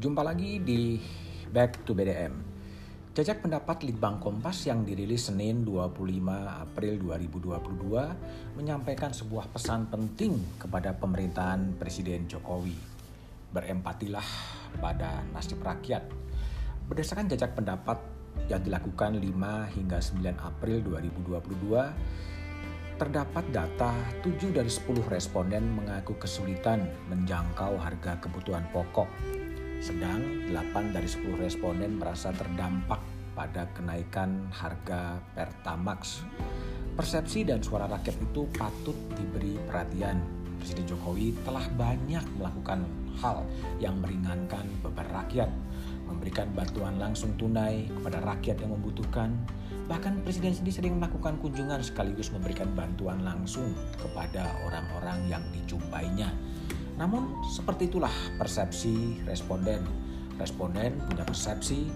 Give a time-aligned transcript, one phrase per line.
[0.00, 0.96] Jumpa lagi di
[1.52, 2.32] Back to BDM.
[3.12, 5.92] Jajak pendapat Litbang Kompas yang dirilis Senin 25
[6.40, 12.72] April 2022 menyampaikan sebuah pesan penting kepada pemerintahan Presiden Jokowi.
[13.52, 14.24] Berempatilah
[14.80, 16.08] pada nasib rakyat.
[16.88, 18.00] Berdasarkan jajak pendapat
[18.48, 23.92] yang dilakukan 5 hingga 9 April 2022, terdapat data
[24.24, 29.49] 7 dari 10 responden mengaku kesulitan menjangkau harga kebutuhan pokok.
[29.80, 30.20] Sedang
[30.52, 33.00] 8 dari 10 responden merasa terdampak
[33.32, 36.20] pada kenaikan harga Pertamax.
[36.94, 40.20] Persepsi dan suara rakyat itu patut diberi perhatian.
[40.60, 42.84] Presiden Jokowi telah banyak melakukan
[43.24, 43.48] hal
[43.80, 45.48] yang meringankan beban rakyat,
[46.04, 49.32] memberikan bantuan langsung tunai kepada rakyat yang membutuhkan,
[49.90, 56.30] Bahkan Presiden sendiri sering melakukan kunjungan sekaligus memberikan bantuan langsung kepada orang-orang yang dijumpainya.
[57.00, 59.80] Namun seperti itulah persepsi responden.
[60.36, 61.88] Responden punya persepsi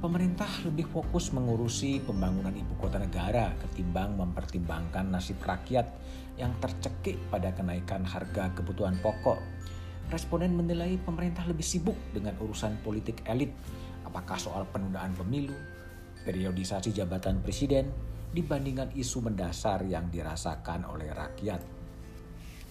[0.00, 5.84] pemerintah lebih fokus mengurusi pembangunan ibu kota negara ketimbang mempertimbangkan nasib rakyat
[6.40, 9.40] yang tercekik pada kenaikan harga kebutuhan pokok.
[10.08, 13.52] Responden menilai pemerintah lebih sibuk dengan urusan politik elit,
[14.08, 15.56] apakah soal penundaan pemilu,
[16.24, 17.90] periodisasi jabatan presiden
[18.30, 21.60] dibandingkan isu mendasar yang dirasakan oleh rakyat.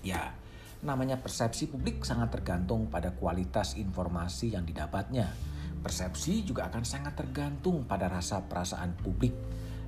[0.05, 0.37] Ya,
[0.85, 5.33] namanya persepsi publik sangat tergantung pada kualitas informasi yang didapatnya.
[5.81, 9.33] Persepsi juga akan sangat tergantung pada rasa perasaan publik.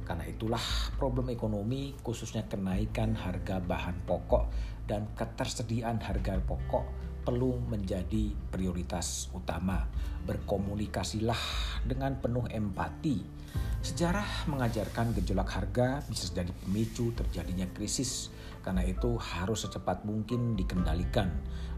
[0.02, 0.62] Karena itulah
[0.98, 4.50] problem ekonomi khususnya kenaikan harga bahan pokok
[4.90, 6.86] dan ketersediaan harga pokok
[7.22, 9.86] perlu menjadi prioritas utama.
[10.25, 11.44] Berkomunikasilah
[11.86, 13.36] dengan penuh empati
[13.78, 18.34] Sejarah mengajarkan gejolak harga bisa jadi pemicu terjadinya krisis.
[18.66, 21.31] Karena itu harus secepat mungkin dikendalikan.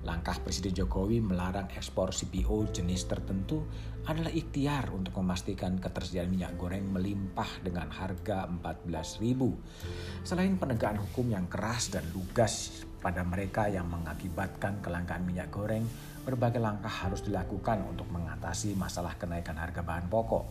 [0.07, 3.61] Langkah Presiden Jokowi melarang ekspor CPO jenis tertentu
[4.09, 10.25] adalah ikhtiar untuk memastikan ketersediaan minyak goreng melimpah dengan harga 14.000.
[10.25, 15.85] Selain penegakan hukum yang keras dan lugas pada mereka yang mengakibatkan kelangkaan minyak goreng,
[16.25, 20.45] berbagai langkah harus dilakukan untuk mengatasi masalah kenaikan harga bahan pokok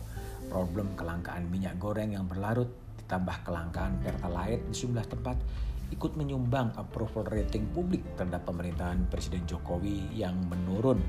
[0.49, 2.67] problem kelangkaan minyak goreng yang berlarut
[3.05, 5.37] ditambah kelangkaan pertalite di sejumlah tempat
[5.89, 11.01] ikut menyumbang approval rating publik terhadap pemerintahan Presiden Jokowi yang menurun.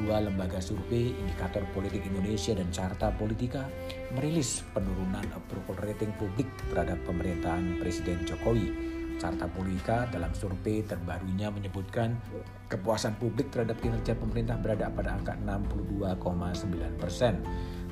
[0.00, 3.68] Dua lembaga survei, Indikator Politik Indonesia dan Carta Politika,
[4.16, 8.72] merilis penurunan approval rating publik terhadap pemerintahan Presiden Jokowi.
[9.20, 12.16] Carta Politika dalam survei terbarunya menyebutkan
[12.72, 17.38] kepuasan publik terhadap kinerja pemerintah berada pada angka 62,9 persen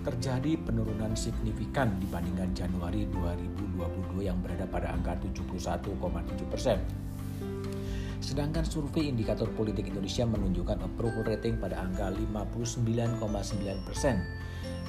[0.00, 5.92] terjadi penurunan signifikan dibandingkan Januari 2022 yang berada pada angka 71,7
[6.48, 6.80] persen.
[8.20, 14.20] Sedangkan survei indikator politik Indonesia menunjukkan approval rating pada angka 59,9 persen.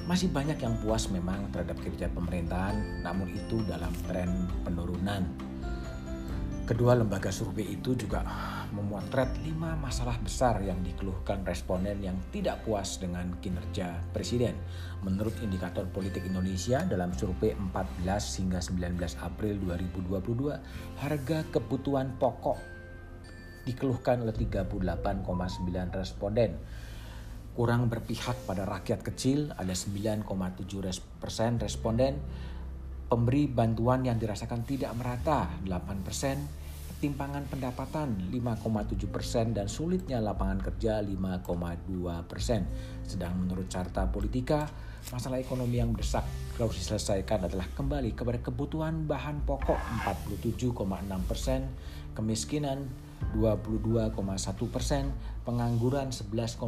[0.04, 5.51] Masih banyak yang puas memang terhadap kinerja pemerintahan, namun itu dalam tren penurunan.
[6.62, 8.22] Kedua lembaga survei itu juga
[8.70, 14.54] memotret lima masalah besar yang dikeluhkan responden yang tidak puas dengan kinerja presiden.
[15.02, 18.06] Menurut indikator politik Indonesia dalam survei 14
[18.38, 18.94] hingga 19
[19.26, 22.62] April 2022, harga kebutuhan pokok
[23.66, 26.62] dikeluhkan oleh 38,9 responden.
[27.58, 30.30] Kurang berpihak pada rakyat kecil ada 9,7
[31.18, 32.22] persen responden.
[33.12, 36.48] Pemberi bantuan yang dirasakan tidak merata 8 persen.
[36.96, 39.52] Ketimpangan pendapatan 5,7 persen.
[39.52, 41.44] Dan sulitnya lapangan kerja 5,2
[42.24, 42.64] persen.
[43.04, 44.64] Sedang menurut carta politika,
[45.12, 46.24] masalah ekonomi yang mendesak
[46.56, 49.76] harus diselesaikan adalah kembali kepada kebutuhan bahan pokok
[50.08, 50.72] 47,6
[51.28, 51.68] persen,
[52.16, 52.88] kemiskinan
[53.30, 54.12] 22,1
[54.68, 55.14] persen,
[55.46, 56.58] pengangguran 11,1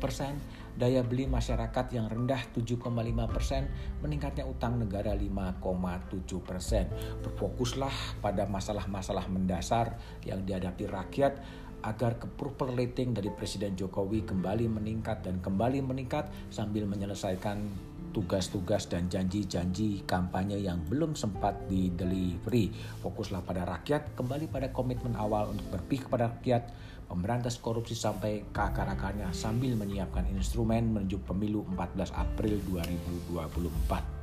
[0.00, 0.40] persen,
[0.74, 2.88] daya beli masyarakat yang rendah 7,5
[3.28, 3.68] persen,
[4.00, 6.88] meningkatnya utang negara 5,7 persen.
[7.20, 11.38] Berfokuslah pada masalah-masalah mendasar yang dihadapi rakyat
[11.86, 17.62] agar approval rating dari Presiden Jokowi kembali meningkat dan kembali meningkat sambil menyelesaikan
[18.10, 22.72] tugas-tugas dan janji-janji kampanye yang belum sempat di delivery.
[23.00, 26.62] Fokuslah pada rakyat, kembali pada komitmen awal untuk berpihak kepada rakyat,
[27.08, 32.60] memberantas korupsi sampai ke akar-akarnya sambil menyiapkan instrumen menuju pemilu 14 April
[33.32, 34.17] 2024.